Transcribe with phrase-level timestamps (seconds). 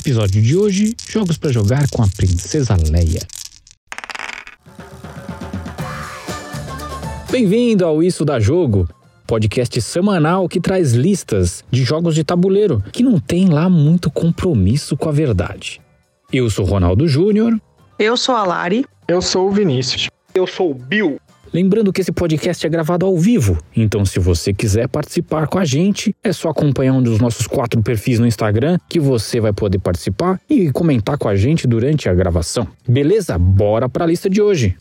[0.00, 3.20] Episódio de hoje: jogos para jogar com a Princesa Leia.
[7.30, 8.88] Bem-vindo ao Isso da Jogo,
[9.26, 14.96] podcast semanal que traz listas de jogos de tabuleiro que não tem lá muito compromisso
[14.96, 15.82] com a verdade.
[16.32, 17.60] Eu sou Ronaldo Júnior.
[17.98, 18.86] Eu sou a Lari.
[19.06, 20.08] Eu sou o Vinícius.
[20.34, 21.20] Eu sou o Bill.
[21.52, 25.64] Lembrando que esse podcast é gravado ao vivo, então se você quiser participar com a
[25.64, 29.80] gente, é só acompanhar um dos nossos quatro perfis no Instagram que você vai poder
[29.80, 32.68] participar e comentar com a gente durante a gravação.
[32.88, 33.36] Beleza?
[33.36, 34.76] Bora para a lista de hoje.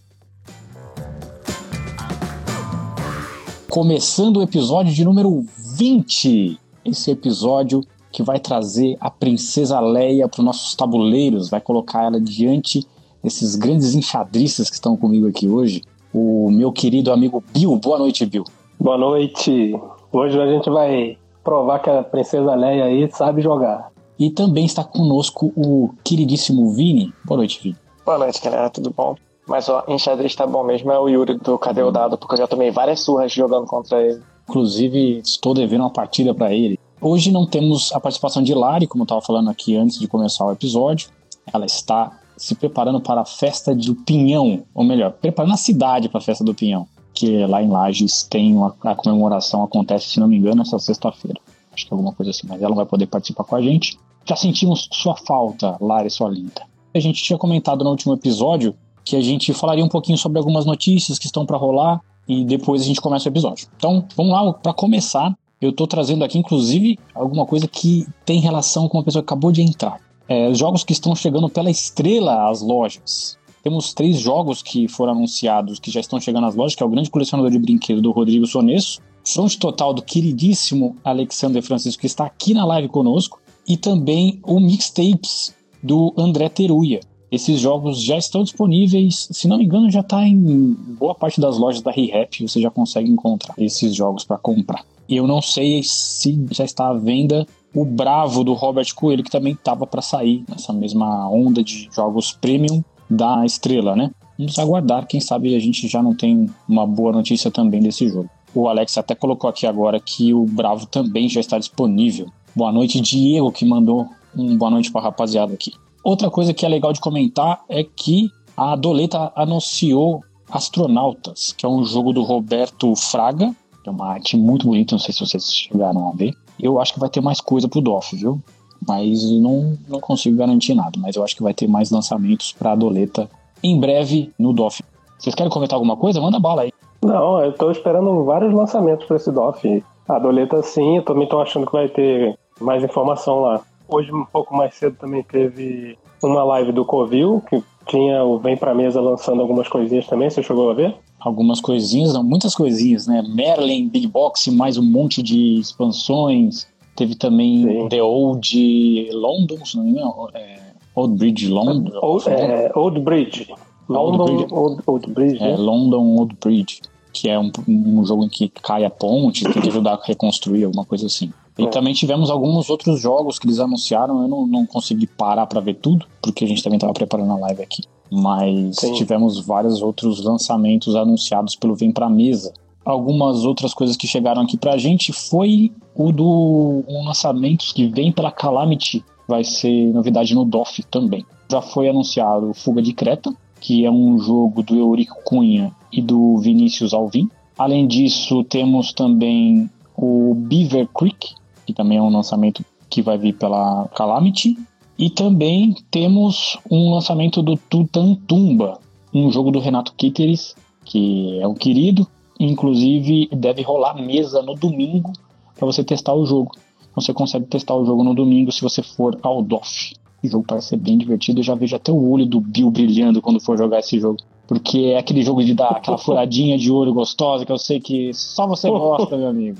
[3.67, 5.43] Começando o episódio de número
[5.75, 6.59] 20.
[6.85, 12.21] Esse episódio que vai trazer a princesa Leia para os nossos tabuleiros, vai colocar ela
[12.21, 12.85] diante
[13.23, 15.81] desses grandes enxadristas que estão comigo aqui hoje
[16.13, 17.75] o meu querido amigo Bill.
[17.77, 18.43] Boa noite, Bill.
[18.79, 19.73] Boa noite.
[20.11, 23.91] Hoje a gente vai provar que a Princesa Leia aí sabe jogar.
[24.17, 27.13] E também está conosco o queridíssimo Vini.
[27.25, 27.77] Boa noite, Vini.
[28.05, 28.69] Boa noite, galera.
[28.69, 29.15] Tudo bom?
[29.47, 32.37] Mas ó, enxadrez tá bom mesmo é o Yuri do Cadê o Dado, porque eu
[32.37, 34.21] já tomei várias surras jogando contra ele.
[34.47, 36.77] Inclusive, estou devendo uma partida para ele.
[37.01, 40.45] Hoje não temos a participação de Lari, como eu estava falando aqui antes de começar
[40.45, 41.09] o episódio.
[41.51, 46.19] Ela está se preparando para a festa do Pinhão, ou melhor, preparando a cidade para
[46.19, 50.27] a festa do Pinhão, que lá em Lages tem uma, a comemoração acontece, se não
[50.27, 51.37] me engano, essa sexta-feira.
[51.73, 53.99] Acho que é alguma coisa assim, mas ela não vai poder participar com a gente.
[54.25, 56.61] Já sentimos sua falta, Lari, sua linda.
[56.95, 58.73] A gente tinha comentado no último episódio
[59.03, 62.81] que a gente falaria um pouquinho sobre algumas notícias que estão para rolar e depois
[62.81, 63.67] a gente começa o episódio.
[63.75, 68.87] Então, vamos lá, para começar, eu estou trazendo aqui, inclusive, alguma coisa que tem relação
[68.87, 72.61] com uma pessoa que acabou de entrar é, jogos que estão chegando pela estrela às
[72.61, 73.37] lojas.
[73.63, 76.89] Temos três jogos que foram anunciados que já estão chegando às lojas, que é o
[76.89, 82.25] Grande Colecionador de Brinquedos do Rodrigo Sonesso, Front Total do queridíssimo Alexander Francisco, que está
[82.25, 87.01] aqui na live conosco, e também o Mixtapes do André Teruia.
[87.31, 91.57] Esses jogos já estão disponíveis, se não me engano, já está em boa parte das
[91.57, 94.83] lojas da ReHap, você já consegue encontrar esses jogos para comprar.
[95.07, 99.53] Eu não sei se já está à venda o Bravo do Robert Coelho, que também
[99.53, 104.11] estava para sair nessa mesma onda de jogos premium da Estrela, né?
[104.37, 108.29] Vamos aguardar, quem sabe a gente já não tem uma boa notícia também desse jogo.
[108.55, 112.27] O Alex até colocou aqui agora que o Bravo também já está disponível.
[112.55, 115.71] Boa noite, Diego, que mandou um boa noite para a rapaziada aqui.
[116.03, 121.69] Outra coisa que é legal de comentar é que a Doleta anunciou Astronautas, que é
[121.69, 125.53] um jogo do Roberto Fraga, que é uma arte muito bonita, não sei se vocês
[125.53, 126.33] chegaram a ver.
[126.59, 128.41] Eu acho que vai ter mais coisa pro DOF, viu?
[128.87, 130.91] Mas não, não consigo garantir nada.
[130.97, 133.29] Mas eu acho que vai ter mais lançamentos pra Doleta
[133.63, 134.83] em breve no DOF.
[135.17, 136.21] Vocês querem comentar alguma coisa?
[136.21, 136.71] Manda bala aí.
[137.01, 139.83] Não, eu tô esperando vários lançamentos para esse DOF.
[140.07, 143.61] A Doleta sim, eu também tô achando que vai ter mais informação lá.
[143.87, 148.55] Hoje, um pouco mais cedo, também teve uma live do Covil, que tinha o Vem
[148.55, 150.95] Pra Mesa lançando algumas coisinhas também, você chegou a ver?
[151.19, 153.21] algumas coisinhas, não, muitas coisinhas, né?
[153.21, 156.65] Merlin, Big Box, mais um monte de expansões.
[156.95, 157.89] Teve também Sim.
[157.89, 160.59] The Old London, se não me engano, é,
[160.95, 161.91] Old Bridge London.
[162.01, 163.47] Old, é, Old Bridge.
[163.87, 164.53] London, Old Bridge.
[164.53, 165.57] Old, Old Bridge é, né?
[165.57, 166.81] London Old Bridge,
[167.13, 170.65] que é um, um, jogo em que cai a ponte, tem que ajudar a reconstruir,
[170.65, 171.31] alguma coisa assim.
[171.59, 171.67] E é.
[171.67, 175.75] também tivemos alguns outros jogos que eles anunciaram, eu não, não consegui parar para ver
[175.75, 178.93] tudo, porque a gente também estava preparando a live aqui mas Sim.
[178.93, 182.53] tivemos vários outros lançamentos anunciados pelo Vem Pra Mesa.
[182.83, 188.11] Algumas outras coisas que chegaram aqui pra gente foi o do um lançamento que vem
[188.11, 191.25] pela Calamity, vai ser novidade no DOF também.
[191.51, 196.37] Já foi anunciado Fuga de Creta, que é um jogo do Eurico Cunha e do
[196.37, 197.29] Vinícius Alvim.
[197.57, 201.35] Além disso, temos também o Beaver Creek,
[201.69, 204.57] que também é um lançamento que vai vir pela Calamity.
[204.97, 208.79] E também temos um lançamento do Tutantumba,
[209.13, 212.07] um jogo do Renato Kitteris, que é um querido.
[212.39, 215.13] Inclusive, deve rolar mesa no domingo
[215.55, 216.51] para você testar o jogo.
[216.95, 219.93] Você consegue testar o jogo no domingo se você for ao DOF.
[220.23, 221.39] O jogo parece ser bem divertido.
[221.39, 224.17] Eu já vejo até o olho do Bill brilhando quando for jogar esse jogo.
[224.47, 228.11] Porque é aquele jogo de dar aquela furadinha de olho gostosa que eu sei que
[228.11, 229.59] só você gosta, meu amigo.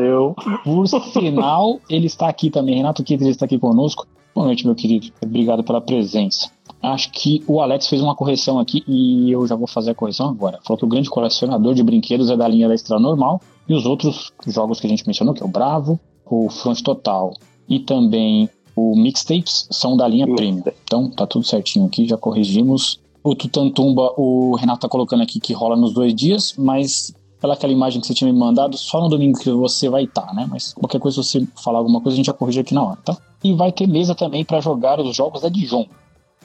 [0.00, 0.34] Eu.
[0.64, 2.76] Por sinal, ele está aqui também.
[2.76, 4.06] Renato Kitteris está aqui conosco.
[4.34, 5.08] Boa noite, meu querido.
[5.22, 6.50] Obrigado pela presença.
[6.82, 10.28] Acho que o Alex fez uma correção aqui e eu já vou fazer a correção
[10.28, 10.58] agora.
[10.64, 13.86] Falou que o grande colecionador de brinquedos é da linha da Extra Normal e os
[13.86, 17.32] outros jogos que a gente mencionou, que é o Bravo, o Front Total
[17.68, 20.64] e também o Mixtapes, são da linha Premium.
[20.84, 23.00] Então tá tudo certinho aqui, já corrigimos.
[23.22, 27.14] O Tutantumba, o Renato tá colocando aqui que rola nos dois dias, mas
[27.44, 30.46] pelaquela imagem que você tinha me mandado, só no domingo que você vai estar, né?
[30.50, 32.98] Mas qualquer coisa, se você falar alguma coisa, a gente já corrige aqui na hora,
[33.04, 33.14] tá?
[33.44, 35.84] E vai ter mesa também para jogar os jogos da Dijon.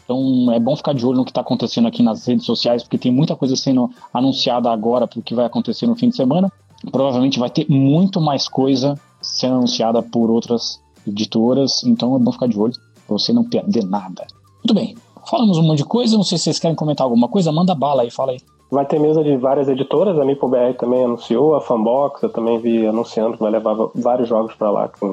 [0.03, 2.97] Então é bom ficar de olho no que está acontecendo aqui nas redes sociais, porque
[2.97, 6.51] tem muita coisa sendo anunciada agora para o que vai acontecer no fim de semana.
[6.91, 12.47] Provavelmente vai ter muito mais coisa sendo anunciada por outras editoras, então é bom ficar
[12.47, 12.73] de olho
[13.07, 14.27] para você não perder nada.
[14.55, 17.53] Muito bem, falamos um monte de coisa, não sei se vocês querem comentar alguma coisa,
[17.53, 18.39] manda bala aí, fala aí.
[18.71, 22.85] Vai ter mesa de várias editoras, a MipoBR também anunciou, a Fanbox eu também vi
[22.85, 25.05] anunciando que vai levar vários jogos para lá, que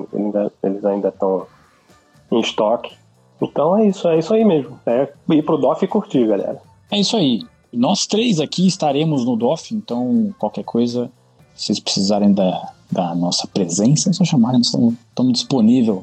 [0.63, 1.47] eles ainda estão
[2.31, 2.95] em estoque.
[3.41, 4.79] Então é isso, é isso aí mesmo.
[4.85, 6.61] É ir pro DOF e curtir, galera.
[6.91, 7.43] É isso aí.
[7.73, 11.11] Nós três aqui estaremos no DOF, então qualquer coisa,
[11.55, 16.01] se vocês precisarem da, da nossa presença, é só chamarem, nós estamos disponíveis.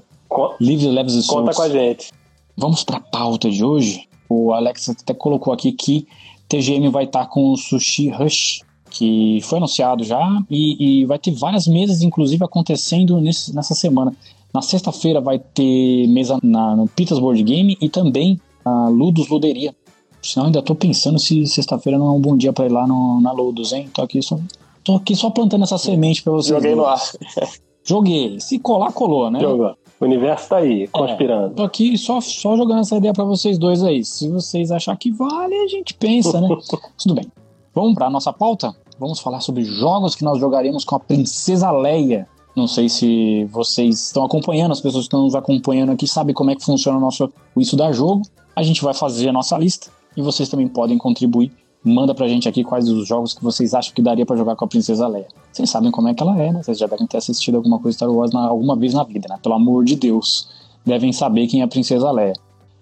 [0.59, 2.11] Livre, leves e Conta com a gente.
[2.57, 4.07] Vamos para a pauta de hoje.
[4.27, 6.07] O Alex até colocou aqui que
[6.53, 8.61] TGM vai estar com o Sushi Rush,
[8.91, 14.15] que foi anunciado já, e, e vai ter várias mesas, inclusive, acontecendo nesse, nessa semana.
[14.53, 19.75] Na sexta-feira vai ter mesa na, no Petersburg Game e também a Ludus Luderia.
[20.21, 23.19] Senão ainda tô pensando se sexta-feira não é um bom dia para ir lá no,
[23.19, 23.89] na Ludus, hein?
[23.91, 24.39] Tô aqui só,
[24.83, 26.55] tô aqui só plantando essa semente para vocês.
[26.55, 27.01] Joguei no ar.
[27.83, 28.39] Joguei.
[28.39, 29.39] Se colar, colou, né?
[29.39, 29.75] Jogou.
[30.03, 31.53] O universo tá aí, conspirando.
[31.53, 34.03] É, tô aqui só, só jogando essa ideia para vocês dois aí.
[34.03, 36.49] Se vocês achar que vale, a gente pensa, né?
[37.01, 37.25] Tudo bem.
[37.73, 38.75] Vamos para nossa pauta?
[38.99, 42.27] Vamos falar sobre jogos que nós jogaremos com a Princesa Leia.
[42.53, 46.51] Não sei se vocês estão acompanhando, as pessoas que estão nos acompanhando aqui sabem como
[46.51, 48.23] é que funciona o nosso o Isso da Jogo.
[48.55, 51.51] A gente vai fazer a nossa lista e vocês também podem contribuir.
[51.81, 54.65] Manda pra gente aqui quais os jogos que vocês acham que daria para jogar com
[54.65, 55.27] a Princesa Leia.
[55.53, 56.63] Vocês sabem como é que ela é, né?
[56.63, 59.37] Vocês já devem ter assistido alguma coisa Star Wars na, alguma vez na vida, né?
[59.41, 60.49] Pelo amor de Deus.
[60.83, 62.33] Devem saber quem é a Princesa Leia.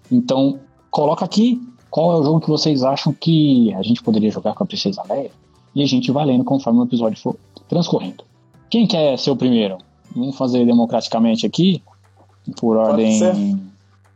[0.10, 0.58] Então,
[0.90, 4.64] coloca aqui qual é o jogo que vocês acham que a gente poderia jogar com
[4.64, 5.32] a Princesa Leia.
[5.76, 7.36] E a gente vai lendo conforme o episódio for
[7.68, 8.24] transcorrendo.
[8.70, 9.78] Quem quer ser o primeiro?
[10.16, 11.84] Vamos fazer democraticamente aqui,
[12.58, 13.62] por ordem,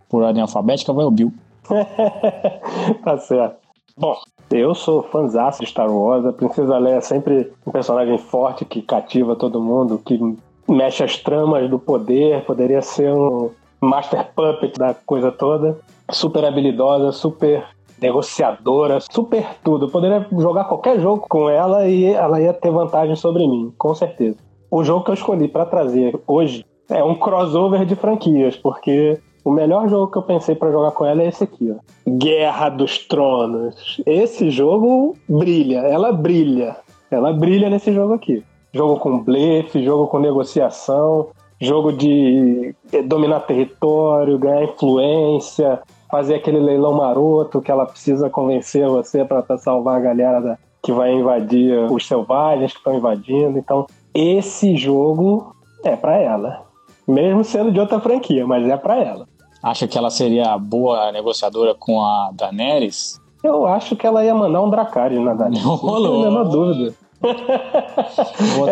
[0.09, 1.33] por ordem alfabética, vai o Bill.
[3.03, 3.57] tá certo.
[3.97, 4.15] Bom,
[4.51, 6.25] eu sou fãzaço de Star Wars.
[6.25, 10.19] A Princesa Leia é sempre um personagem forte que cativa todo mundo, que
[10.67, 12.43] mexe as tramas do poder.
[12.45, 13.51] Poderia ser um
[13.81, 15.77] master puppet da coisa toda.
[16.11, 17.65] Super habilidosa, super
[18.01, 19.85] negociadora, super tudo.
[19.85, 23.95] Eu poderia jogar qualquer jogo com ela e ela ia ter vantagem sobre mim, com
[23.95, 24.37] certeza
[24.75, 29.51] o jogo que eu escolhi para trazer hoje é um crossover de franquias, porque o
[29.51, 31.75] melhor jogo que eu pensei para jogar com ela é esse aqui, ó.
[32.09, 34.01] Guerra dos Tronos.
[34.03, 36.75] Esse jogo brilha, ela brilha.
[37.11, 38.43] Ela brilha nesse jogo aqui.
[38.73, 41.27] Jogo com blefe, jogo com negociação,
[41.61, 42.73] jogo de
[43.05, 49.97] dominar território, ganhar influência, fazer aquele leilão maroto que ela precisa convencer você para salvar
[49.97, 53.59] a galera que vai invadir os selvagens que estão invadindo.
[53.59, 56.63] Então, esse jogo é para ela.
[57.07, 59.27] Mesmo sendo de outra franquia, mas é para ela.
[59.65, 63.19] Acha que ela seria boa negociadora com a Daenerys?
[63.43, 65.65] Eu acho que ela ia mandar um Dracarys na Daenerys.
[65.65, 66.93] Não, tenho a menor dúvida.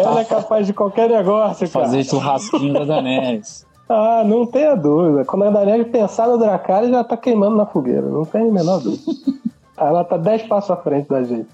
[0.05, 1.85] ela é capaz de qualquer negócio, cara.
[1.85, 3.65] Fazer churrasquinho da Daenerys.
[3.89, 5.25] Ah, não tenha dúvida.
[5.25, 8.07] Quando a Daenerys pensar no Dracarys, já tá queimando na fogueira.
[8.07, 9.11] Não tem a menor dúvida.
[9.75, 11.49] ela tá dez passos à frente da gente.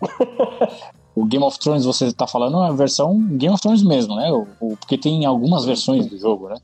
[1.16, 4.30] O Game of Thrones você está falando é a versão Game of Thrones mesmo, né?
[4.34, 6.56] O, o, porque tem algumas versões do jogo, né?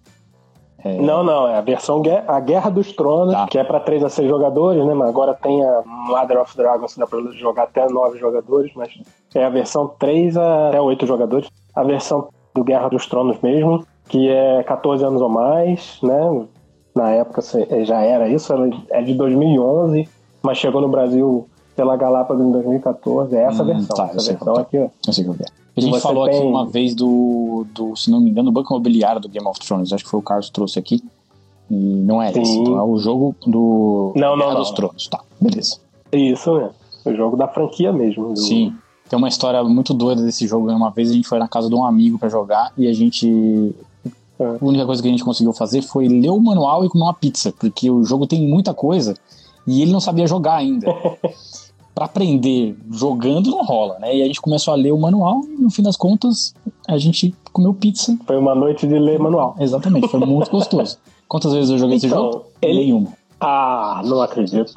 [0.86, 1.02] É...
[1.02, 3.48] Não, não, é a versão a Guerra dos Tronos, tá.
[3.48, 4.94] que é para 3 a 6 jogadores, né?
[4.94, 8.94] Mas agora tem a Mother of Dragons, que dá para jogar até 9 jogadores, mas
[9.34, 11.50] é a versão 3 a até 8 jogadores.
[11.75, 16.46] A versão do Guerra dos Tronos mesmo, que é 14 anos ou mais, né?
[16.94, 17.42] Na época
[17.84, 18.54] já era isso,
[18.92, 20.08] é de 2011,
[20.44, 23.36] mas chegou no Brasil pela Galápagos em 2014.
[23.36, 23.98] É essa hum, versão.
[23.98, 24.88] Tá, essa versão aqui, ó.
[25.08, 25.64] Eu sei que é.
[25.77, 26.38] A gente falou tem...
[26.38, 29.60] aqui uma vez do, do, se não me engano, do Banco Imobiliário do Game of
[29.60, 29.91] Thrones.
[29.91, 31.03] Acho que foi o Carlos que trouxe aqui.
[31.70, 32.41] E não é Sim.
[32.41, 32.58] esse.
[32.58, 35.08] Então é o jogo do não, não, Guerra dos Tronos.
[35.08, 35.79] Tá, beleza.
[36.12, 36.72] Isso mesmo.
[37.03, 38.29] O jogo da franquia mesmo.
[38.29, 38.39] Do...
[38.39, 38.74] Sim.
[39.10, 40.72] Tem uma história muito doida desse jogo.
[40.72, 43.75] Uma vez a gente foi na casa de um amigo para jogar e a gente.
[44.39, 44.46] É.
[44.46, 47.13] A única coisa que a gente conseguiu fazer foi ler o manual e comer uma
[47.13, 49.15] pizza, porque o jogo tem muita coisa
[49.67, 50.88] e ele não sabia jogar ainda.
[51.96, 54.16] para aprender jogando não rola, né?
[54.16, 56.54] E a gente começou a ler o manual e no fim das contas
[56.86, 58.18] a gente comeu pizza.
[58.28, 59.56] Foi uma noite de ler manual.
[59.58, 60.98] Exatamente, foi muito gostoso.
[61.28, 62.46] Quantas vezes eu joguei então, esse jogo?
[62.62, 62.80] Ele...
[62.80, 63.08] Nenhuma.
[63.40, 64.74] Ah, não acredito.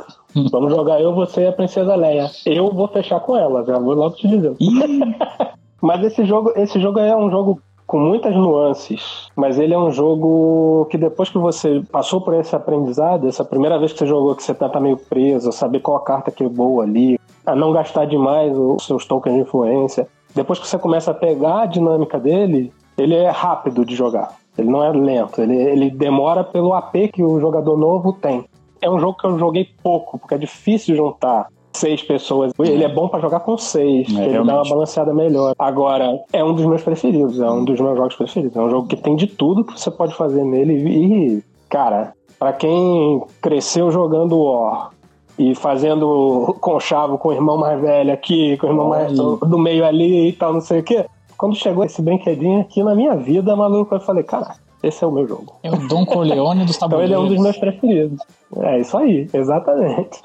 [0.51, 2.31] Vamos jogar eu, você e a Princesa Leia.
[2.47, 4.55] Eu vou fechar com ela, já vou logo te dizer.
[5.81, 9.91] Mas esse jogo, esse jogo é um jogo com muitas nuances, mas ele é um
[9.91, 14.37] jogo que depois que você passou por esse aprendizado, essa primeira vez que você jogou
[14.37, 17.57] que você tá, tá meio preso, saber qual a carta que é boa ali, a
[17.57, 21.67] não gastar demais os seus tokens de influência, Depois que você começa a pegar a
[21.67, 24.37] dinâmica dele, ele é rápido de jogar.
[24.59, 28.45] Ele não é lento, ele, ele demora pelo AP que o jogador novo tem.
[28.83, 31.49] É um jogo que eu joguei pouco, porque é difícil juntar
[31.79, 32.53] seis pessoas.
[32.59, 34.47] Ele é bom para jogar com seis, é, ele realmente.
[34.47, 35.55] dá uma balanceada melhor.
[35.59, 38.57] Agora, é um dos meus preferidos, é um dos meus jogos preferidos.
[38.57, 42.53] É um jogo que tem de tudo que você pode fazer nele e, cara, para
[42.53, 44.91] quem cresceu jogando War
[45.39, 49.59] e fazendo conchavo com o irmão mais velho aqui, com o irmão mais do, do
[49.59, 51.07] meio ali e tal, não sei o quê.
[51.37, 55.13] Quando chegou esse brinquedinho aqui na minha vida, maluco, eu falei, cara, esse é o
[55.13, 55.57] meu jogo.
[55.63, 57.11] É o Don Corleone dos tabuleiros.
[57.13, 58.21] então ele é um dos meus preferidos.
[58.57, 60.21] É isso aí, exatamente.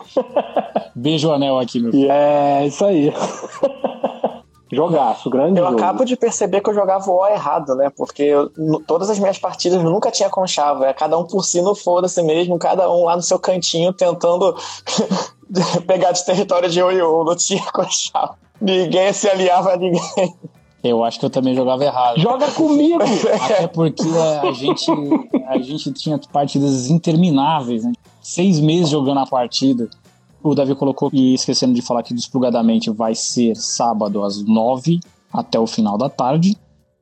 [0.96, 2.12] Beijo o anel aqui, meu filho.
[2.12, 3.12] É isso aí.
[4.72, 5.78] Jogaço, grande Eu jogo.
[5.78, 7.92] acabo de perceber que eu jogava o O errado, né?
[7.96, 8.50] Porque eu,
[8.88, 10.84] todas as minhas partidas nunca tinha conchavo.
[10.84, 14.56] É cada um por si no foda-se mesmo, cada um lá no seu cantinho tentando
[15.86, 17.24] pegar de território de Oiô.
[17.24, 18.34] Não tinha conchavo.
[18.60, 20.36] Ninguém se aliava a ninguém.
[20.84, 22.20] Eu acho que eu também jogava errado.
[22.20, 23.00] Joga comigo!
[23.42, 24.04] Até porque
[24.42, 24.92] a gente,
[25.48, 27.94] a gente tinha partidas intermináveis, né?
[28.22, 29.90] Seis meses jogando a partida.
[30.44, 35.00] O Davi colocou, e esquecendo de falar aqui desplugadamente, vai ser sábado às nove
[35.32, 36.58] até o final da tarde.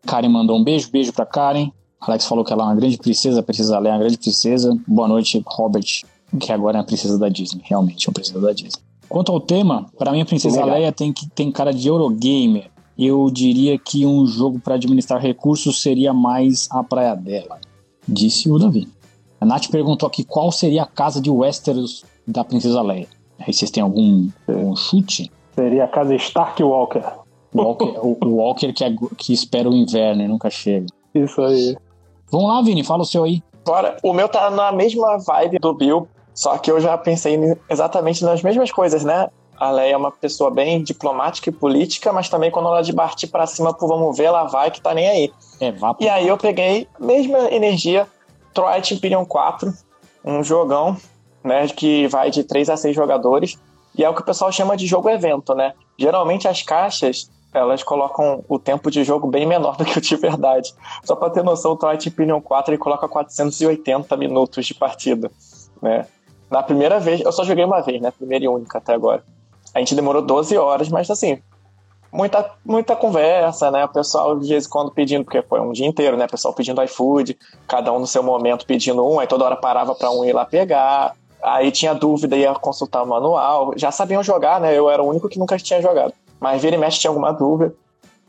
[0.05, 1.71] Karen mandou um beijo, beijo pra Karen.
[1.99, 4.77] Alex falou que ela é uma grande princesa, precisa ler, é uma grande princesa.
[4.87, 6.03] Boa noite, Robert,
[6.39, 8.81] que agora é a princesa da Disney, realmente é uma princesa da Disney.
[9.09, 12.70] Quanto ao tema, para mim a princesa Leia tem, que, tem cara de Eurogamer
[13.01, 17.59] eu diria que um jogo para administrar recursos seria mais a praia dela,
[18.07, 18.87] disse o Davi.
[19.39, 23.07] A Nath perguntou aqui qual seria a casa de Westeros da Princesa Leia.
[23.39, 25.31] Aí vocês têm algum, algum chute?
[25.55, 27.03] Seria a casa Stark Walker.
[27.53, 30.85] Walker o, o, Walker que, é, que espera o inverno e nunca chega.
[31.13, 31.75] Isso aí.
[32.31, 33.41] Vamos lá, Vini, fala o seu aí.
[33.65, 33.97] Bora.
[34.03, 37.37] O meu tá na mesma vibe do Bill, só que eu já pensei
[37.69, 39.29] exatamente nas mesmas coisas, né?
[39.57, 43.27] A Leia é uma pessoa bem diplomática e política, mas também quando ela de partir
[43.27, 45.33] para cima pro vamos ver, ela vai que tá nem aí.
[45.59, 48.07] É, e aí eu peguei, mesma energia,
[48.53, 49.71] Troite Imperium 4,
[50.25, 50.97] um jogão,
[51.43, 53.59] né, que vai de 3 a 6 jogadores,
[53.95, 55.73] e é o que o pessoal chama de jogo evento, né?
[55.97, 60.15] Geralmente as caixas, elas colocam o tempo de jogo bem menor do que o de
[60.15, 60.73] verdade.
[61.03, 65.29] Só para ter noção, o Twilight Imperium 4 ele coloca 480 minutos de partida,
[65.81, 66.07] né?
[66.49, 68.11] Na primeira vez, eu só joguei uma vez, né?
[68.11, 69.23] Primeira e única até agora.
[69.73, 71.41] A gente demorou 12 horas, mas assim,
[72.11, 73.85] muita, muita conversa, né?
[73.85, 76.25] O pessoal de vez em quando pedindo, porque foi um dia inteiro, né?
[76.25, 77.37] O pessoal pedindo iFood,
[77.67, 80.45] cada um no seu momento pedindo um, aí toda hora parava para um ir lá
[80.45, 81.15] pegar.
[81.41, 83.73] Aí tinha dúvida, ia consultar o manual.
[83.75, 84.77] Já sabiam jogar, né?
[84.77, 86.13] Eu era o único que nunca tinha jogado.
[86.39, 87.73] Mas vira e mexe tinha alguma dúvida.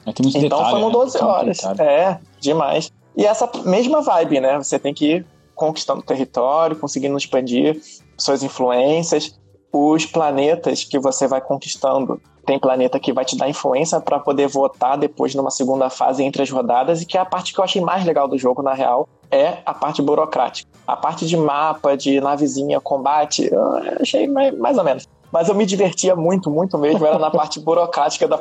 [0.06, 1.24] então detalhe, foram 12 né?
[1.26, 1.64] horas.
[1.78, 2.90] É, demais.
[3.16, 4.56] E essa mesma vibe, né?
[4.56, 7.80] Você tem que ir conquistando território, conseguindo expandir
[8.16, 9.38] suas influências
[9.72, 12.20] os planetas que você vai conquistando.
[12.44, 16.42] Tem planeta que vai te dar influência para poder votar depois numa segunda fase entre
[16.42, 18.74] as rodadas, e que é a parte que eu achei mais legal do jogo, na
[18.74, 20.68] real, é a parte burocrática.
[20.86, 23.62] A parte de mapa, de navezinha, combate, eu
[24.00, 25.08] achei mais, mais ou menos.
[25.32, 28.40] Mas eu me divertia muito, muito mesmo, era na parte burocrática da,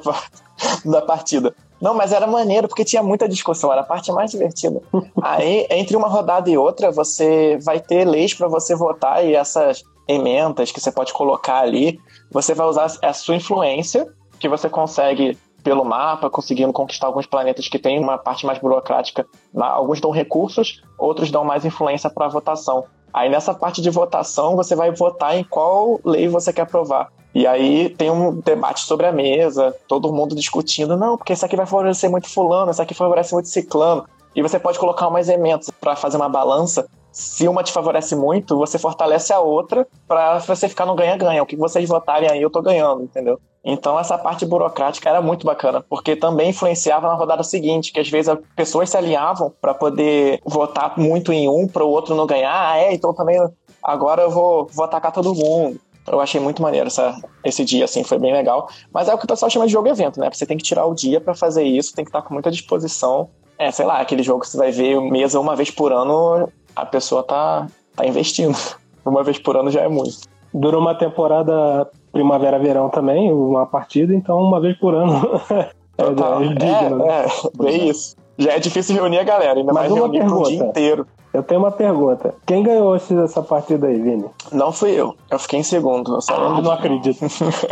[0.84, 1.56] da partida.
[1.80, 4.82] Não, mas era maneiro, porque tinha muita discussão, era a parte mais divertida.
[5.22, 9.84] Aí, entre uma rodada e outra, você vai ter leis para você votar e essas
[10.12, 12.00] emendas que você pode colocar ali,
[12.32, 14.08] você vai usar a sua influência,
[14.40, 19.26] que você consegue pelo mapa, conseguindo conquistar alguns planetas que têm uma parte mais burocrática.
[19.56, 22.86] Alguns dão recursos, outros dão mais influência para a votação.
[23.14, 27.12] Aí nessa parte de votação, você vai votar em qual lei você quer aprovar.
[27.34, 31.56] E aí tem um debate sobre a mesa, todo mundo discutindo, não, porque isso aqui
[31.56, 34.06] vai favorecer muito fulano, isso aqui favorece muito ciclano.
[34.36, 38.58] E você pode colocar umas emendas para fazer uma balança se uma te favorece muito,
[38.58, 41.44] você fortalece a outra para você ficar no ganha-ganha.
[41.44, 43.40] O que vocês votarem aí, eu tô ganhando, entendeu?
[43.64, 48.10] Então essa parte burocrática era muito bacana, porque também influenciava na rodada seguinte, que às
[48.10, 52.26] vezes as pessoas se alinhavam para poder votar muito em um para o outro não
[52.26, 52.72] ganhar.
[52.72, 53.40] Ah, é, então também
[53.84, 55.80] agora eu vou, vou atacar todo mundo.
[56.08, 58.68] Eu achei muito maneiro essa, esse dia, assim, foi bem legal.
[58.92, 60.30] Mas é o que o pessoal chama de jogo-evento, né?
[60.32, 63.30] Você tem que tirar o dia para fazer isso, tem que estar com muita disposição.
[63.58, 66.86] É, sei lá, aquele jogo que você vai ver mesa uma vez por ano, a
[66.86, 68.58] pessoa tá, tá investindo.
[69.06, 70.30] Uma vez por ano já é muito.
[70.54, 75.42] Dura uma temporada primavera-verão também, uma partida, então uma vez por ano.
[75.98, 78.16] é, é, digno, é, é, bem isso.
[78.38, 80.50] Já é difícil reunir a galera, ainda Mas mais reunir pergunta.
[80.50, 81.08] o dia inteiro.
[81.34, 82.36] Eu tenho uma pergunta.
[82.46, 84.26] Quem ganhou essa partida aí, Vini?
[84.52, 85.16] Não fui eu.
[85.30, 86.16] Eu fiquei em segundo.
[86.16, 87.20] Eu só ah, não acredito.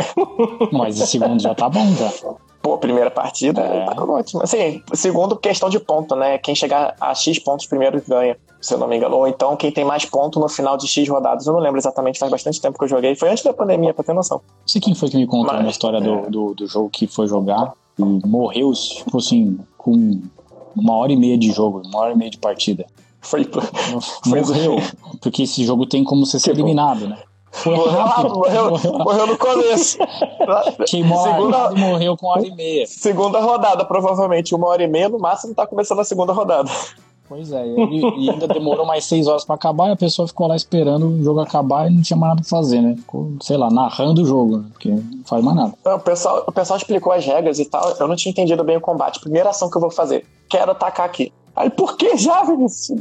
[0.72, 2.10] Mas o segundo já tá bom, já.
[2.62, 3.84] Pô, primeira partida, é.
[3.86, 4.42] tá ótimo.
[4.42, 6.38] Assim, segundo, questão de ponto, né?
[6.38, 9.16] Quem chegar a X pontos primeiro ganha se eu não me engano.
[9.16, 11.46] Ou então quem tem mais ponto no final de X rodadas.
[11.46, 13.14] Eu não lembro exatamente, faz bastante tempo que eu joguei.
[13.14, 14.40] Foi antes da pandemia, pra ter noção.
[14.66, 16.00] Sei quem foi que me contou Mas, uma história é.
[16.00, 17.72] do, do, do, jogo que foi jogar.
[17.98, 20.20] e morreu, tipo assim, com
[20.76, 22.86] uma hora e meia de jogo, uma hora e meia de partida.
[23.20, 23.48] Foi,
[24.26, 24.76] Morreu,
[25.20, 27.18] porque esse jogo tem como você ser eliminado, né?
[27.52, 29.98] Foi morreu, rápido, morreu, morreu, morreu, no começo.
[30.86, 32.86] Queimou segunda, morreu com uma hora e meia.
[32.86, 34.54] Segunda rodada, provavelmente.
[34.54, 36.70] Uma hora e meia, no máximo tá começando a segunda rodada.
[37.30, 40.48] Pois é, e, e ainda demorou mais seis horas para acabar e a pessoa ficou
[40.48, 42.96] lá esperando o jogo acabar e não tinha mais nada pra fazer, né?
[42.96, 44.64] Ficou, sei lá, narrando o jogo, né?
[44.72, 45.74] porque não faz mais nada.
[45.84, 48.80] O pessoal, o pessoal explicou as regras e tal, eu não tinha entendido bem o
[48.80, 49.20] combate.
[49.20, 51.32] Primeira ação que eu vou fazer, quero atacar aqui.
[51.60, 52.98] Aí, por que já, Vinícius?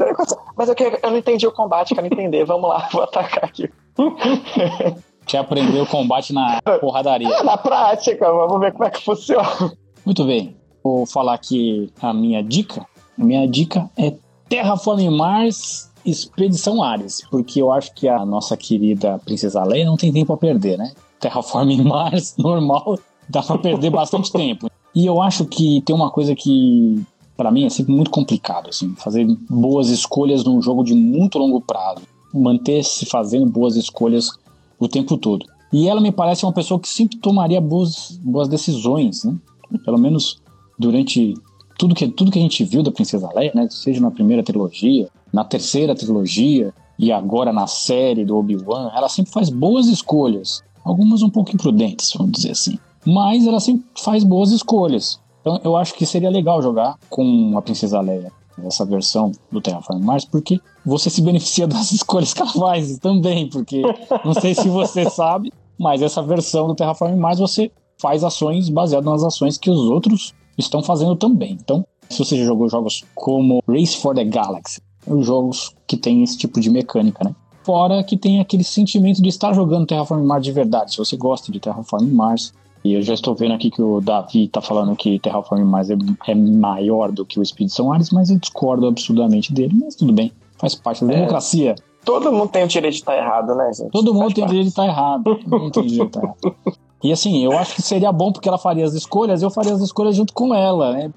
[0.57, 2.43] Mas eu, eu não entendi o combate, quero entender.
[2.43, 3.69] Vamos lá, vou atacar aqui.
[5.25, 7.29] Te aprendeu o combate na porradaria.
[7.29, 9.71] É, na prática, vamos ver como é que funciona.
[10.05, 10.57] Muito bem.
[10.83, 12.85] Vou falar aqui a minha dica.
[13.17, 14.13] A minha dica é
[14.49, 20.11] Terraform Mars Expedição Ares, porque eu acho que a nossa querida Princesa Leia não tem
[20.11, 20.91] tempo a perder, né?
[21.17, 22.99] Terraform Mars normal
[23.29, 24.69] dá pra perder bastante tempo.
[24.93, 27.01] E eu acho que tem uma coisa que
[27.39, 31.61] para mim é sempre muito complicado, assim, fazer boas escolhas num jogo de muito longo
[31.61, 32.01] prazo
[32.33, 34.31] manter-se fazendo boas escolhas
[34.77, 35.45] o tempo todo.
[35.71, 39.37] E ela me parece uma pessoa que sempre tomaria boas, boas decisões, né?
[39.85, 40.41] Pelo menos
[40.77, 41.33] durante
[41.77, 43.69] tudo que, tudo que a gente viu da Princesa Leia, né?
[43.69, 49.31] Seja na primeira trilogia, na terceira trilogia e agora na série do Obi-Wan, ela sempre
[49.31, 50.61] faz boas escolhas.
[50.83, 52.77] Algumas um pouco imprudentes, vamos dizer assim.
[53.05, 55.21] Mas ela sempre faz boas escolhas.
[55.41, 58.31] Então eu acho que seria legal jogar com a Princesa Leia
[58.65, 63.49] essa versão do Terraform Mars, porque você se beneficia das escolhas que ela faz também,
[63.49, 63.81] porque
[64.25, 69.05] não sei se você sabe, mas essa versão do Terraform Mars você faz ações baseadas
[69.05, 71.57] nas ações que os outros estão fazendo também.
[71.61, 76.23] Então, se você já jogou jogos como Race for the Galaxy, os jogos que tem
[76.23, 77.35] esse tipo de mecânica, né?
[77.63, 80.91] Fora que tem aquele sentimento de estar jogando Terraform Mars de verdade.
[80.91, 84.45] Se você gosta de Terraform Mars, e eu já estou vendo aqui que o Davi
[84.45, 88.37] está falando que Terraform Mars é, é, maior do que o Expedição Ares, mas eu
[88.37, 91.15] discordo absurdamente dele, mas tudo bem, faz parte da é.
[91.15, 91.75] democracia.
[92.05, 93.91] Todo mundo tem o direito de estar errado, né, gente?
[93.91, 95.23] Todo mundo faz tem o direito de estar errado.
[95.23, 96.77] Todo mundo tem o direito de estar errado.
[97.03, 99.81] E assim, eu acho que seria bom porque ela faria as escolhas, eu faria as
[99.81, 101.11] escolhas junto com ela, né?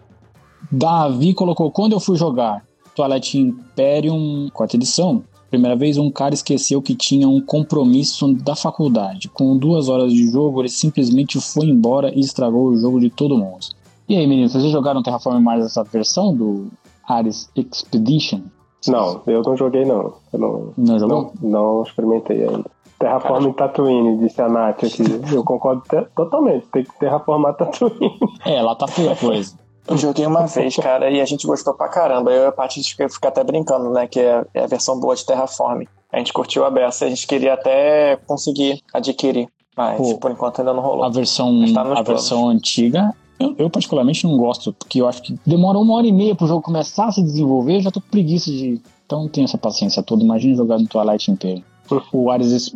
[0.70, 6.80] Davi colocou, quando eu fui jogar Twilight Imperium, quarta edição, Primeira vez, um cara esqueceu
[6.80, 9.28] que tinha um compromisso da faculdade.
[9.28, 13.36] Com duas horas de jogo, ele simplesmente foi embora e estragou o jogo de todo
[13.36, 13.66] mundo.
[14.08, 16.68] E aí, meninos, vocês jogaram Terraform Mars essa versão do
[17.06, 18.40] Ares Expedition?
[18.88, 20.14] Não, eu não joguei não.
[20.32, 21.32] Eu não, não jogou?
[21.42, 22.64] Não, não experimentei ainda.
[22.98, 25.02] Terraform Tatooine, disse a Nath aqui.
[25.30, 25.82] Eu concordo
[26.16, 28.18] totalmente, tem que terraformar Tatooine.
[28.46, 29.54] É, lá tá feia a coisa.
[29.86, 32.30] Eu joguei uma vez, cara, e a gente gostou pra caramba.
[32.30, 34.06] Eu e a Paty fica, fica até brincando, né?
[34.06, 35.84] Que é, é, a versão boa de Terraform.
[36.12, 39.48] A gente curtiu a beça, a gente queria até conseguir adquirir.
[39.76, 41.04] Mas Pô, por enquanto ainda não rolou.
[41.04, 45.36] A versão, tá a versão antiga, eu, eu, particularmente não gosto, porque eu acho que
[45.44, 48.50] demora uma hora e meia pro jogo começar a se desenvolver, já tô com preguiça
[48.50, 48.80] de.
[49.04, 50.22] Então não tenho essa paciência toda.
[50.22, 51.62] Imagina jogar no Twilight Imperium.
[52.12, 52.72] O Ares,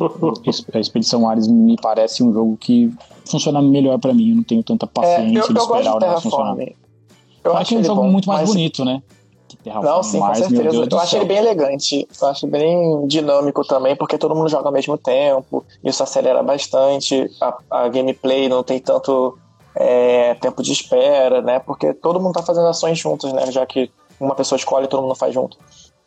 [0.73, 2.93] a Expedição Ares me parece um jogo que
[3.25, 4.29] funciona melhor para mim.
[4.29, 6.57] Eu não tenho tanta paciência é, eu, de esperar o negócio funcionar.
[7.47, 9.01] Eu acho é um jogo bom, muito mais bonito, né?
[9.65, 10.87] Não, sim, com certeza.
[10.89, 12.07] Eu acho ele bem elegante.
[12.21, 15.65] Eu acho bem dinâmico também, porque todo mundo joga ao mesmo tempo.
[15.83, 17.29] Isso acelera bastante.
[17.41, 19.37] A, a gameplay não tem tanto
[19.75, 21.59] é, tempo de espera, né?
[21.59, 23.51] Porque todo mundo tá fazendo ações juntos, né?
[23.51, 25.57] Já que uma pessoa escolhe e todo mundo faz junto.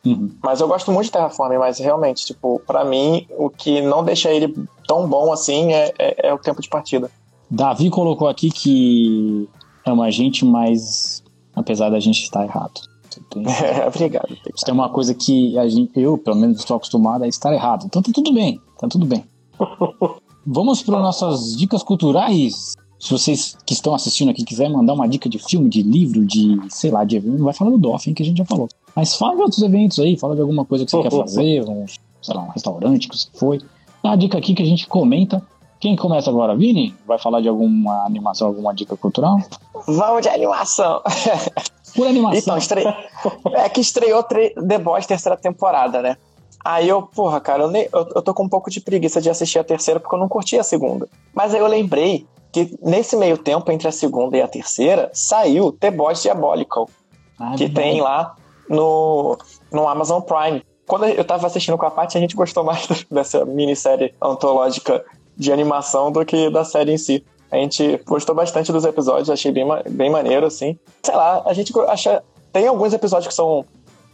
[0.05, 0.31] Uhum.
[0.41, 4.31] Mas eu gosto muito de Terraform, mas realmente, tipo, para mim, o que não deixa
[4.31, 4.53] ele
[4.87, 7.09] tão bom assim é, é, é o tempo de partida.
[7.49, 9.47] Davi colocou aqui que
[9.85, 11.23] é uma gente mais
[11.61, 12.81] apesar da gente estar errado.
[13.29, 13.43] Tem...
[13.45, 14.37] É, obrigado.
[14.55, 17.85] Isso é uma coisa que a gente, eu, pelo menos, estou acostumado a estar errado.
[17.85, 19.23] Então tá tudo bem, tá tudo bem.
[20.45, 22.73] Vamos para nossas dicas culturais.
[22.99, 26.59] Se vocês que estão assistindo aqui quiserem mandar uma dica de filme, de livro, de,
[26.69, 28.67] sei lá, de evento, não vai falar do DOF, hein, que a gente já falou.
[28.95, 31.85] Mas fala de outros eventos aí, fala de alguma coisa que você quer fazer, um,
[32.21, 33.59] sei lá, um restaurante que você foi.
[34.03, 35.41] Dá uma dica aqui que a gente comenta
[35.81, 36.55] quem começa agora?
[36.55, 36.95] Vini?
[37.07, 39.39] Vai falar de alguma animação, alguma dica cultural?
[39.87, 41.01] Vamos de animação.
[41.95, 42.37] Por animação.
[42.37, 42.83] Então, estre...
[43.53, 46.17] é que estreou The Boys terceira temporada, né?
[46.63, 47.89] Aí eu, porra, cara, eu, nem...
[47.91, 50.57] eu, tô com um pouco de preguiça de assistir a terceira porque eu não curti
[50.57, 51.09] a segunda.
[51.33, 55.71] Mas aí eu lembrei que nesse meio tempo entre a segunda e a terceira saiu
[55.71, 56.87] The Boys Diabolical,
[57.39, 58.35] ah, que tem lá
[58.69, 59.35] no,
[59.71, 60.63] no Amazon Prime.
[60.85, 65.03] Quando eu tava assistindo com a Paty, a gente gostou mais dessa minissérie antológica
[65.41, 67.25] de animação do que da série em si.
[67.51, 70.77] A gente gostou bastante dos episódios, achei bem, bem maneiro, assim.
[71.03, 72.23] Sei lá, a gente acha.
[72.53, 73.65] Tem alguns episódios que são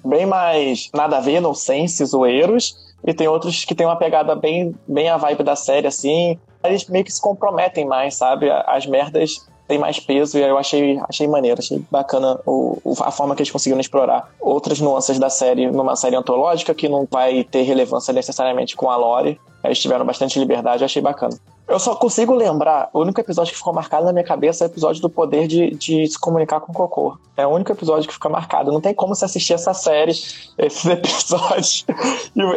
[0.05, 4.73] bem mais nada a ver, sense, zoeiros, e tem outros que tem uma pegada bem,
[4.87, 6.39] bem a vibe da série, assim.
[6.63, 8.49] Eles meio que se comprometem mais, sabe?
[8.49, 13.35] As merdas tem mais peso e eu achei, achei maneiro, achei bacana o, a forma
[13.35, 17.63] que eles conseguiram explorar outras nuances da série numa série antológica que não vai ter
[17.63, 19.39] relevância necessariamente com a lore.
[19.67, 21.37] Eles tiveram bastante liberdade, achei bacana.
[21.67, 24.71] Eu só consigo lembrar, o único episódio que ficou marcado na minha cabeça é o
[24.71, 27.17] episódio do poder de, de se comunicar com o Cocô.
[27.35, 28.71] É o único episódio que fica marcado.
[28.71, 31.85] Não tem como você assistir essa série, esses episódios.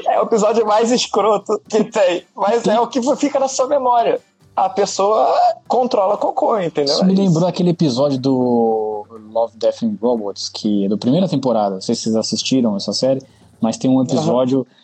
[0.07, 4.20] É o episódio mais escroto que tem, mas é o que fica na sua memória.
[4.55, 5.35] A pessoa
[5.66, 6.94] controla Cocô, entendeu?
[6.94, 11.77] Isso me lembrou aquele episódio do Love, Death and Robots, que é da primeira temporada.
[11.77, 13.23] Não sei se vocês assistiram essa série,
[13.61, 14.59] mas tem um episódio.
[14.59, 14.79] Uhum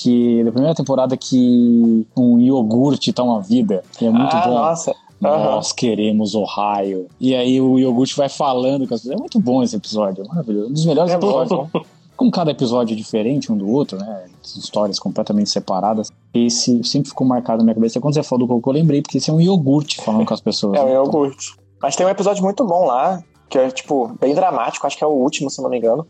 [0.00, 4.54] que da primeira temporada que um iogurte tá uma vida, que é muito ah, bom.
[4.54, 4.94] Nossa.
[5.20, 5.74] Nós uhum.
[5.76, 7.08] queremos Ohio.
[7.18, 9.16] E aí o iogurte vai falando com as pessoas.
[9.16, 10.70] É muito bom esse episódio, é maravilhoso.
[10.70, 11.68] Um dos melhores é episódios.
[11.72, 11.82] Bom.
[12.16, 14.26] Com cada episódio diferente um do outro, né?
[14.44, 16.10] Histórias completamente separadas.
[16.32, 18.00] Esse sempre ficou marcado na minha cabeça.
[18.00, 20.40] Quando você falou do cocô, eu lembrei, porque esse é um iogurte falando com as
[20.40, 20.78] pessoas.
[20.78, 20.94] É um né?
[20.94, 21.56] iogurte.
[21.82, 25.06] Mas tem um episódio muito bom lá, que é, tipo, bem dramático, acho que é
[25.06, 26.06] o último, se não me engano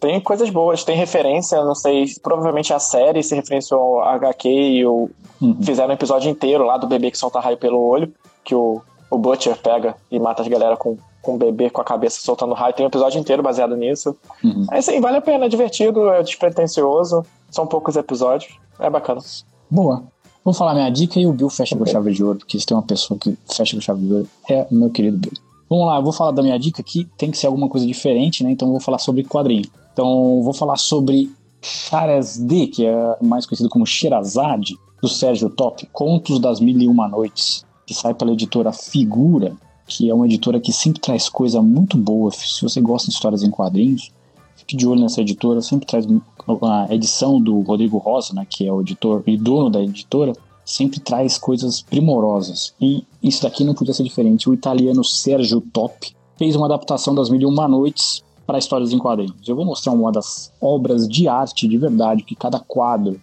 [0.00, 4.86] tem coisas boas, tem referência, não sei, provavelmente a série se referenciou ao HQ e
[4.86, 5.56] o, uhum.
[5.62, 8.12] fizeram um episódio inteiro lá do bebê que solta raio pelo olho,
[8.44, 8.80] que o,
[9.10, 12.54] o Butcher pega e mata as galera com, com o bebê com a cabeça soltando
[12.54, 12.74] raio.
[12.74, 14.16] Tem um episódio inteiro baseado nisso.
[14.42, 14.66] Uhum.
[14.70, 19.20] Mas sim, vale a pena, é divertido, é despretensioso, são poucos episódios, é bacana.
[19.70, 20.04] Boa.
[20.44, 21.86] Vou falar minha dica e o Bill fecha okay.
[21.86, 24.28] com chave de ouro, porque se tem uma pessoa que fecha com chave de ouro,
[24.48, 25.32] é o meu querido Bill.
[25.68, 28.42] Vamos lá, eu vou falar da minha dica que tem que ser alguma coisa diferente,
[28.42, 28.52] né?
[28.52, 29.68] Então eu vou falar sobre quadrinho.
[29.98, 31.28] Então, vou falar sobre
[31.60, 37.08] Charazde, que é mais conhecido como Sherazade, do Sérgio Top, Contos das Mil e Uma
[37.08, 39.56] Noites, que sai pela editora Figura,
[39.88, 42.30] que é uma editora que sempre traz coisa muito boa.
[42.30, 44.12] Se você gosta de histórias em quadrinhos,
[44.54, 48.72] fique de olho nessa editora, sempre traz a edição do Rodrigo Rosa, né, que é
[48.72, 50.32] o editor e dono da editora,
[50.64, 52.72] sempre traz coisas primorosas.
[52.80, 54.48] E isso daqui não podia ser diferente.
[54.48, 58.98] O italiano Sérgio Top fez uma adaptação das Mil e Uma Noites para histórias em
[58.98, 59.46] quadrinhos.
[59.46, 63.20] Eu vou mostrar uma das obras de arte de verdade, que cada quadro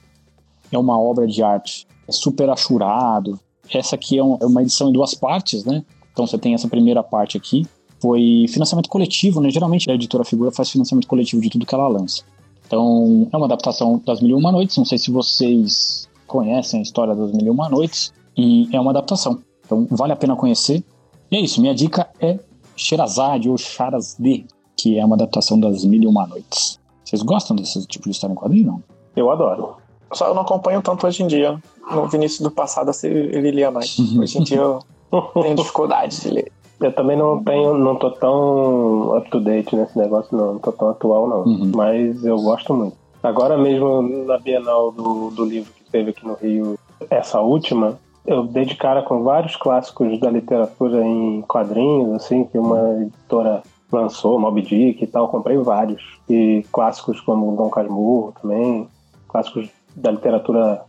[0.71, 1.87] é uma obra de arte.
[2.07, 3.39] É super achurado.
[3.73, 5.83] Essa aqui é, é uma edição em duas partes, né?
[6.13, 7.65] Então você tem essa primeira parte aqui.
[7.99, 9.49] Foi financiamento coletivo, né?
[9.49, 12.21] Geralmente a editora Figura faz financiamento coletivo de tudo que ela lança.
[12.67, 14.77] Então é uma adaptação das Mil e Uma Noites.
[14.77, 18.13] Não sei se vocês conhecem a história das Mil e Uma Noites.
[18.37, 19.41] E é uma adaptação.
[19.65, 20.83] Então vale a pena conhecer.
[21.31, 21.59] E é isso.
[21.59, 22.37] Minha dica é
[22.75, 26.79] Sherazade ou Charazde, que é uma adaptação das Mil e Uma Noites.
[27.03, 28.83] Vocês gostam desse tipo de história em quadrinho, não?
[29.15, 29.77] Eu adoro.
[30.11, 31.59] Só eu não acompanho tanto hoje em dia.
[31.91, 33.97] No Vinícius do passado assim, ele lia mais.
[34.17, 34.81] Hoje em dia eu
[35.41, 36.51] tenho dificuldade de ler.
[36.81, 40.53] Eu também não tenho, não tô tão up to date nesse negócio, não.
[40.53, 41.43] Não tô tão atual, não.
[41.43, 41.71] Uhum.
[41.73, 42.97] Mas eu gosto muito.
[43.23, 46.77] Agora mesmo na Bienal do, do livro que teve aqui no Rio,
[47.09, 52.57] essa última, eu dei de cara com vários clássicos da literatura em quadrinhos, assim, que
[52.57, 56.01] uma editora lançou, Moby Dick e tal, comprei vários.
[56.29, 58.87] E clássicos como Dom Casmurro também,
[59.27, 60.83] clássicos da literatura.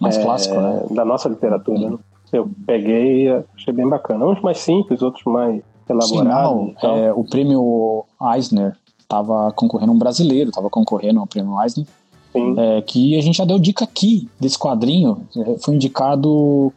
[0.00, 0.82] Mais é, clássico, né?
[0.90, 1.90] Da nossa literatura, uhum.
[1.92, 1.98] né?
[2.32, 4.26] Eu peguei e achei bem bacana.
[4.26, 6.08] Uns mais simples, outros mais elaborados.
[6.08, 6.24] Sim,
[6.82, 11.86] não, é, o prêmio Eisner estava concorrendo um brasileiro, estava concorrendo ao prêmio Eisner.
[12.56, 15.26] É, que a gente já deu dica aqui desse quadrinho.
[15.36, 16.72] É, foi indicado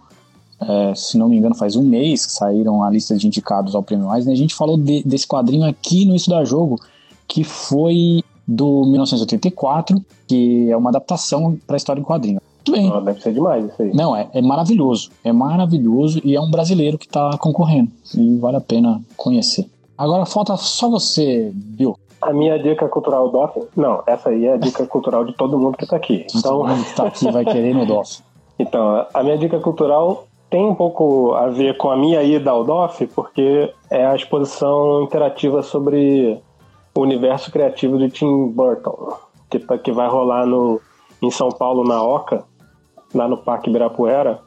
[0.62, 3.82] é, se não me engano, faz um mês que saíram a lista de indicados ao
[3.82, 4.34] Prêmio Eisner.
[4.34, 6.80] A gente falou de, desse quadrinho aqui no Isso da Jogo,
[7.28, 12.42] que foi do 1984, que é uma adaptação para a história em quadrinho.
[12.68, 13.04] Muito bem.
[13.04, 13.92] Deve ser demais isso aí.
[13.94, 15.10] Não, é, é maravilhoso.
[15.24, 17.92] É maravilhoso e é um brasileiro que está concorrendo.
[18.16, 19.68] E vale a pena conhecer.
[19.98, 21.98] Agora falta só você, Bill.
[22.22, 25.76] A minha dica cultural DOF, não, essa aí é a dica cultural de todo mundo
[25.76, 26.26] que está aqui.
[26.36, 26.60] Então...
[26.60, 28.22] Todo mundo que está aqui vai querer no DOF.
[28.60, 32.66] Então, a minha dica cultural tem um pouco a ver com a minha ida ao
[32.66, 36.40] DOF, porque é a exposição interativa sobre
[36.94, 39.14] o universo criativo de Tim Burton,
[39.50, 40.82] que, tá, que vai rolar no,
[41.22, 42.44] em São Paulo, na Oca,
[43.16, 44.42] lá no Parque Ibirapuera,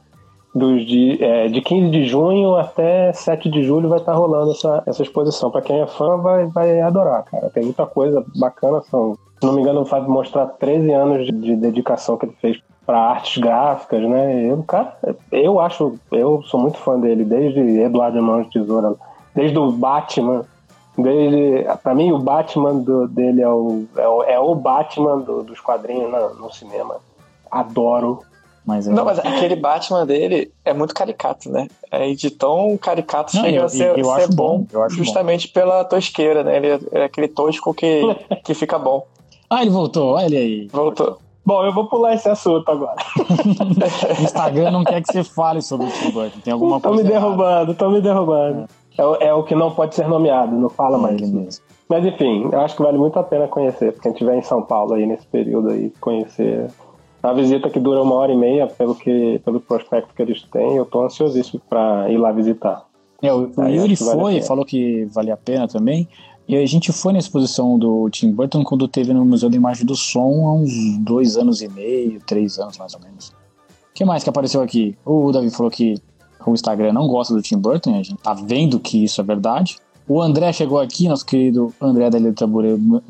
[0.55, 4.53] dos de, é, de 15 de junho até 7 de julho vai estar tá rolando
[4.53, 5.51] essa, essa exposição.
[5.51, 7.49] Para quem é fã, vai, vai adorar, cara.
[7.49, 8.83] Tem muita coisa bacana.
[8.83, 12.63] São, se não me engano, vai mostrar 13 anos de, de dedicação que ele fez
[12.87, 14.45] para artes gráficas, né?
[14.45, 14.97] Eu, cara,
[15.33, 18.95] eu acho, eu sou muito fã dele, desde Eduardo Mãos de Tesoura,
[19.35, 20.45] desde o Batman,
[20.97, 25.43] desde, para mim o Batman do, dele é o, é o, é o Batman do,
[25.43, 26.97] dos quadrinhos no, no, cinema.
[27.51, 28.21] Adoro.
[28.67, 28.93] Mas é...
[28.93, 31.69] Não, mas aquele Batman dele é muito caricato, né?
[31.91, 35.55] É de tão caricato Não, chega eu, a ser, eu ser bom, bom justamente bom.
[35.55, 36.57] pela tosqueira, né?
[36.57, 38.03] Ele é, é aquele tosco que,
[38.45, 39.07] que fica bom.
[39.49, 40.69] Ah, ele voltou, olha aí.
[40.69, 41.19] Voltou.
[41.45, 42.97] Bom, eu vou pular esse assunto agora.
[43.19, 46.41] o Instagram não quer que você fale sobre o Tim Burton.
[46.41, 47.03] Tem alguma tô coisa.
[47.03, 48.69] Tô me derrubando, tô me derrubando.
[48.81, 48.85] É.
[48.97, 51.21] É, é, o que não pode ser nomeado, não fala mais.
[51.21, 51.63] Ele mesmo.
[51.89, 54.43] Mas enfim, eu acho que vale muito a pena conhecer, porque a gente estiver em
[54.43, 56.69] São Paulo aí nesse período aí, conhecer.
[57.23, 60.77] A visita que dura uma hora e meia, pelo, que, pelo prospecto que eles têm,
[60.77, 62.85] eu tô ansiosíssimo para ir lá visitar.
[63.23, 66.07] É, o, o Yuri foi, vale falou que valia a pena também.
[66.47, 69.87] E a gente foi na exposição do Tim Burton quando teve no Museu da Imagem
[69.87, 73.29] do Som há uns dois anos e meio, três anos mais ou menos.
[73.29, 74.97] O que mais que apareceu aqui?
[75.05, 75.95] O Davi falou que
[76.47, 79.79] o Instagram não gosta do Tim Burton, a gente tá vendo que isso é verdade.
[80.07, 83.03] O André chegou aqui, nosso querido André da Ilha Tabuleiro,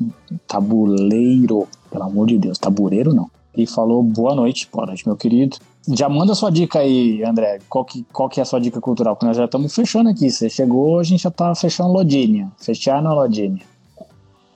[0.47, 3.29] Tabuleiro, pelo amor de Deus, tabureiro não.
[3.55, 5.57] E falou boa noite, boa noite, meu querido.
[5.87, 7.59] Já manda sua dica aí, André.
[7.69, 9.15] Qual que, qual que é a sua dica cultural?
[9.15, 10.29] Porque nós já estamos fechando aqui.
[10.29, 12.51] Você chegou, a gente já tá fechando Lodinha.
[12.57, 13.61] Fechando a Lodinha.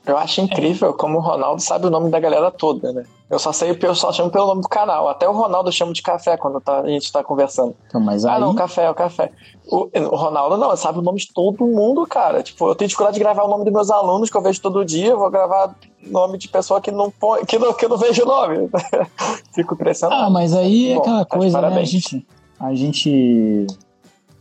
[0.05, 3.05] Eu acho incrível como o Ronaldo sabe o nome da galera toda, né?
[3.29, 5.07] Eu só sei, eu só chamo pelo nome do canal.
[5.07, 7.75] Até o Ronaldo chama de café quando tá, a gente tá conversando.
[7.85, 8.35] Então, mas aí...
[8.35, 9.31] Ah, não, café, é o café.
[9.67, 12.41] O, o, Ronaldo não, sabe o nome de todo mundo, cara.
[12.41, 14.83] Tipo, eu tenho dificuldade de gravar o nome dos meus alunos que eu vejo todo
[14.83, 15.09] dia.
[15.09, 15.75] Eu vou gravar
[16.09, 18.69] nome de pessoa que não põe, que não, que eu não vejo o nome.
[19.53, 20.13] Fico crescendo.
[20.13, 21.79] Ah, mas aí é Bom, aquela coisa, né?
[21.79, 22.27] A gente,
[22.59, 23.67] a gente.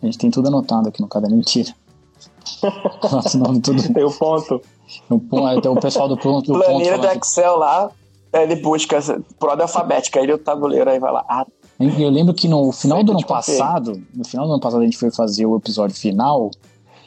[0.02, 1.36] A gente tem tudo anotado aqui no caderno.
[1.36, 1.74] Mentira.
[3.12, 3.92] Nossa, nome tudo.
[3.92, 4.60] Tem o ponto.
[5.62, 6.52] Tem o pessoal do ponto.
[6.52, 7.90] Do Planilha ponto, do Excel lá
[8.32, 8.98] ele busca
[9.38, 11.24] por ordem alfabética, ele é o tabuleiro, aí vai lá.
[11.28, 11.46] Ah,
[11.78, 14.98] eu lembro que no final do ano passado, no final do ano passado a gente
[14.98, 16.50] foi fazer o episódio final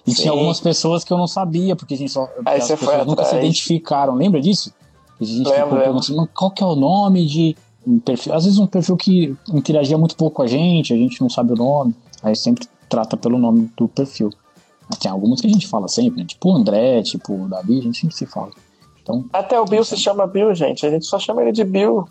[0.05, 0.21] e Sim.
[0.23, 3.23] tinha algumas pessoas que eu não sabia, porque a gente só aí as pessoas nunca
[3.23, 4.15] se identificaram.
[4.15, 4.73] Lembra disso?
[5.19, 8.33] A gente ficou perguntando qual que é o nome de um perfil.
[8.33, 11.53] Às vezes um perfil que interagia muito pouco com a gente, a gente não sabe
[11.53, 14.31] o nome, aí sempre trata pelo nome do perfil.
[14.89, 16.25] Mas tem alguns que a gente fala sempre, né?
[16.25, 18.51] tipo o André, tipo o Davi, a gente sempre se fala.
[19.01, 20.85] Então, Até o Bill se chama Bill, gente.
[20.85, 22.05] A gente só chama ele de Bill.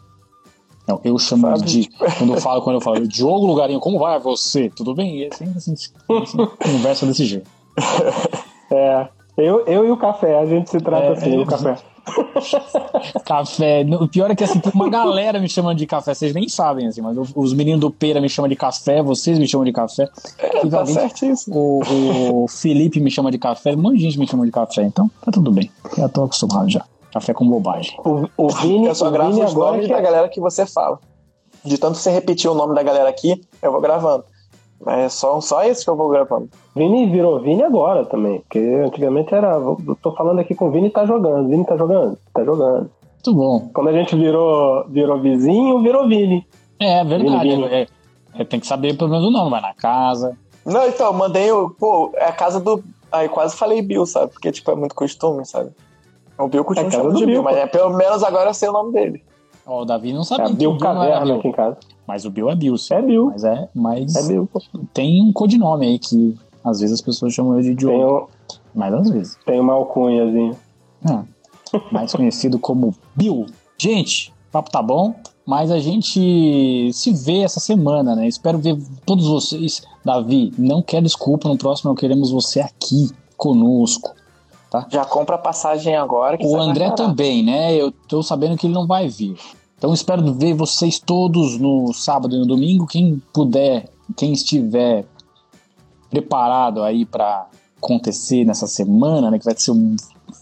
[0.86, 1.62] Não, eu chamo Sabe?
[1.62, 1.88] de.
[2.18, 4.68] Quando eu falo, quando eu falo, Diogo Lugarinho, como vai você?
[4.70, 5.18] Tudo bem?
[5.18, 7.48] E é sempre assim, assim conversa desse jeito.
[8.72, 9.08] É.
[9.36, 11.76] Eu, eu e o café, a gente se trata é, assim, é, o café.
[13.24, 13.86] café.
[14.00, 16.86] O pior é que assim, tem uma galera me chamando de café, vocês nem sabem,
[16.86, 20.08] assim, mas os meninos do Pera me chamam de café, vocês me chamam de café.
[20.38, 21.56] É, tá certíssimo.
[21.56, 24.82] O, o Felipe me chama de café, um monte de gente me chama de café,
[24.82, 25.70] então tá tudo bem.
[25.96, 26.84] Já tô acostumado já.
[27.12, 27.98] Café com bobagem.
[28.04, 29.92] O, o Vini, eu só gravo os nomes que...
[29.92, 30.98] da galera que você fala.
[31.64, 34.24] De tanto você repetir o nome da galera aqui, eu vou gravando.
[34.84, 36.48] Mas é só, só esse que eu vou gravando.
[36.74, 38.40] Vini virou Vini agora também.
[38.40, 39.52] Porque antigamente era.
[39.56, 41.48] Eu tô falando aqui com o Vini tá jogando.
[41.48, 42.16] Vini tá jogando?
[42.32, 42.90] Tá jogando.
[43.14, 43.70] Muito bom.
[43.74, 46.46] Quando a gente virou, virou vizinho, virou Vini.
[46.78, 47.48] É, é verdade.
[47.48, 47.74] Vini, Vini.
[47.74, 47.86] É,
[48.34, 50.36] é, tem que saber pelo menos o nome, vai na casa.
[50.64, 51.68] Não, então, mandei o.
[51.70, 52.82] Pô, é a casa do.
[53.12, 54.32] Aí quase falei Bill, sabe?
[54.32, 55.70] Porque, tipo, é muito costume, sabe?
[56.38, 58.68] O Bill continua é chamando de Bill, Bill, mas é, pelo menos agora eu sei
[58.68, 59.22] o nome dele.
[59.66, 60.46] Ó, o Davi não sabia.
[60.46, 61.76] É Bill Caverna aqui em casa.
[62.06, 62.94] Mas o Bill é Bill, sim.
[62.94, 63.26] É Bill.
[63.26, 64.48] Mas é, mas é Bill.
[64.92, 68.28] tem um codinome aí que às vezes as pessoas chamam de Diogo.
[68.28, 68.56] Um...
[68.74, 69.38] Mas às vezes.
[69.44, 70.56] Tem uma alcunhazinha.
[71.08, 73.46] É, mais conhecido como Bill.
[73.78, 75.14] Gente, o papo tá bom,
[75.46, 78.28] mas a gente se vê essa semana, né?
[78.28, 79.82] Espero ver todos vocês.
[80.04, 84.14] Davi, não quer desculpa, no próximo não queremos você aqui conosco.
[84.70, 84.86] Tá?
[84.88, 86.38] Já compra a passagem agora.
[86.40, 87.74] o André também, né?
[87.74, 89.36] Eu tô sabendo que ele não vai vir.
[89.76, 92.86] Então espero ver vocês todos no sábado e no domingo.
[92.86, 95.06] Quem puder, quem estiver
[96.08, 97.46] preparado aí para
[97.78, 99.96] acontecer nessa semana, né, que vai ser um,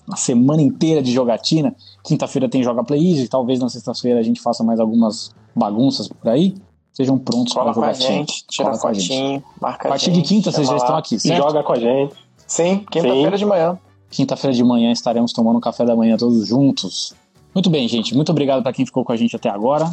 [0.07, 1.75] uma semana inteira de jogatina.
[2.03, 6.29] Quinta-feira tem Joga Play Easy, talvez na sexta-feira a gente faça mais algumas bagunças por
[6.29, 6.55] aí.
[6.93, 9.45] Sejam prontos para jogar com a gente, tira com a gente.
[9.61, 11.45] Marca a partir de quinta vocês já estão aqui, certo?
[11.45, 12.15] Joga com a gente.
[12.45, 13.79] Sim, quinta-feira de manhã.
[14.11, 17.15] Quinta-feira de manhã estaremos tomando café da manhã todos juntos.
[17.55, 18.15] Muito bem, gente.
[18.15, 19.91] Muito obrigado para quem ficou com a gente até agora.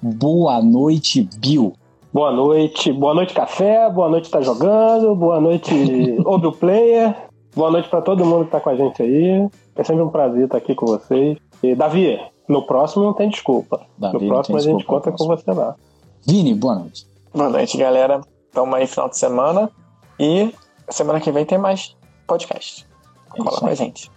[0.00, 1.72] Boa noite, Bill.
[2.12, 2.92] Boa noite.
[2.92, 3.88] Boa noite, café.
[3.90, 5.14] Boa noite, tá jogando.
[5.14, 5.72] Boa noite,
[6.24, 7.16] Obil Player.
[7.54, 9.48] Boa noite para todo mundo que tá com a gente aí.
[9.74, 11.38] É sempre um prazer estar aqui com vocês.
[11.62, 13.80] E, Davi, no próximo não tem desculpa.
[13.96, 15.74] Davi, no próximo a gente conta com você lá.
[16.26, 17.06] Vini, boa noite.
[17.32, 18.20] Boa noite, galera.
[18.52, 19.70] Tamo aí final de semana.
[20.18, 20.52] E
[20.88, 22.89] semana que vem tem mais podcast.
[23.30, 24.10] Cola com a gente.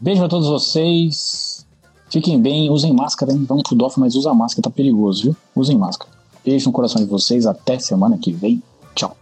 [0.00, 1.66] Beijo a todos vocês.
[2.10, 3.44] Fiquem bem, usem máscara, hein?
[3.48, 5.36] Vamos pro DOF, mas usa máscara, tá perigoso, viu?
[5.54, 6.10] Usem máscara.
[6.44, 8.62] Beijo no coração de vocês, até semana que vem.
[8.94, 9.16] Tchau.